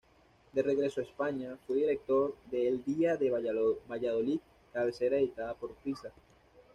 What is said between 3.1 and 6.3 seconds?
de Valladolid, cabecera editada por Prisa.